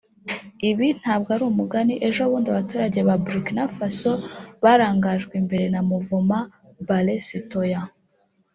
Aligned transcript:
Ibi 0.69 0.87
ntabwo 0.99 1.29
ari 1.35 1.43
umugani 1.51 1.93
ejobundi 2.07 2.47
abaturage 2.49 2.99
ba 3.07 3.15
Bourkinafaso 3.23 4.11
barangajwe 4.63 5.33
imbere 5.41 5.65
na 5.73 5.81
movement 5.89 6.45
Balain 6.87 7.23
Citoyain 7.27 7.87